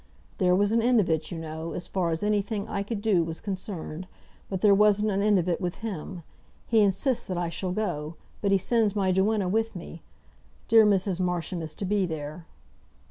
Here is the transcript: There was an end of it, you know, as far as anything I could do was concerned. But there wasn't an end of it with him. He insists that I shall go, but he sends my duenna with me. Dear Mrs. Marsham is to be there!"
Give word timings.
There 0.39 0.55
was 0.55 0.71
an 0.71 0.81
end 0.81 0.99
of 0.99 1.11
it, 1.11 1.29
you 1.29 1.37
know, 1.37 1.73
as 1.73 1.85
far 1.85 2.09
as 2.09 2.23
anything 2.23 2.67
I 2.67 2.81
could 2.81 3.03
do 3.03 3.23
was 3.23 3.39
concerned. 3.39 4.07
But 4.49 4.61
there 4.61 4.73
wasn't 4.73 5.11
an 5.11 5.21
end 5.21 5.37
of 5.37 5.47
it 5.47 5.61
with 5.61 5.75
him. 5.85 6.23
He 6.65 6.81
insists 6.81 7.27
that 7.27 7.37
I 7.37 7.49
shall 7.49 7.71
go, 7.71 8.15
but 8.41 8.51
he 8.51 8.57
sends 8.57 8.95
my 8.95 9.11
duenna 9.11 9.47
with 9.47 9.75
me. 9.75 10.01
Dear 10.67 10.87
Mrs. 10.87 11.19
Marsham 11.19 11.61
is 11.61 11.75
to 11.75 11.85
be 11.85 12.07
there!" 12.07 12.47